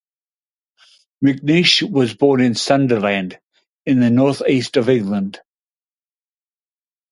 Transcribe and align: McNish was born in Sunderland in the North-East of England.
McNish 1.23 1.87
was 1.87 2.15
born 2.15 2.41
in 2.41 2.55
Sunderland 2.55 3.37
in 3.85 3.99
the 3.99 4.09
North-East 4.09 4.75
of 4.75 4.89
England. 4.89 5.39